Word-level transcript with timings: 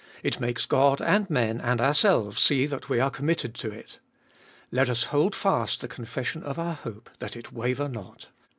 It 0.23 0.39
makes 0.39 0.65
God, 0.65 0.99
and 0.99 1.29
men, 1.29 1.61
and 1.61 1.79
ourselves, 1.79 2.41
see 2.41 2.65
that 2.65 2.89
we 2.89 2.99
are 2.99 3.11
committed 3.11 3.53
to 3.53 3.69
it. 3.69 3.99
Let 4.71 4.89
us 4.89 5.03
hold 5.13 5.35
fast 5.35 5.81
the 5.81 5.87
confession 5.87 6.41
of 6.41 6.57
our 6.57 6.73
hope, 6.73 7.11
that 7.19 7.35
it 7.35 7.51
waver 7.53 7.87
not. 7.87 8.29